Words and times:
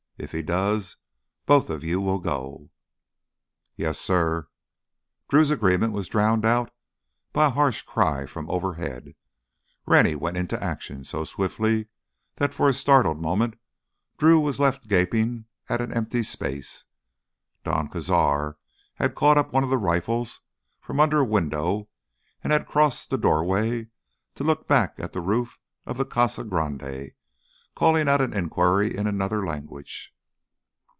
If 0.17 0.33
he 0.33 0.43
does, 0.43 0.97
both 1.47 1.71
of 1.71 1.83
you'll 1.83 2.19
go." 2.19 2.69
"Yes, 3.75 3.97
suh." 3.97 4.43
Drew's 5.27 5.49
agreement 5.49 5.93
was 5.93 6.07
drowned 6.07 6.45
out 6.45 6.69
by 7.33 7.47
a 7.47 7.49
harsh 7.49 7.81
cry 7.81 8.27
from 8.27 8.47
overhead. 8.47 9.15
Rennie 9.87 10.13
went 10.13 10.37
into 10.37 10.63
action, 10.63 11.03
so 11.03 11.23
swiftly 11.23 11.87
that 12.35 12.53
for 12.53 12.69
a 12.69 12.73
startled 12.73 13.19
moment 13.19 13.55
Drew 14.19 14.39
was 14.39 14.59
left 14.59 14.87
gaping 14.87 15.45
at 15.67 15.81
empty 15.81 16.21
space. 16.21 16.85
Don 17.63 17.89
Cazar 17.89 18.57
had 18.97 19.15
caught 19.15 19.39
up 19.39 19.51
one 19.51 19.63
of 19.63 19.71
the 19.71 19.77
rifles 19.79 20.41
from 20.79 20.99
under 20.99 21.21
a 21.21 21.25
window 21.25 21.89
and 22.43 22.53
had 22.53 22.67
crossed 22.67 23.09
the 23.09 23.17
doorway 23.17 23.87
to 24.35 24.43
look 24.43 24.67
back 24.67 24.93
at 24.99 25.13
the 25.13 25.21
roof 25.21 25.57
of 25.87 25.97
the 25.97 26.05
Casa 26.05 26.43
Grande, 26.43 27.13
calling 27.73 28.09
out 28.09 28.19
an 28.19 28.33
inquiry 28.33 28.95
in 28.95 29.07
another 29.07 29.45
language. 29.45 30.13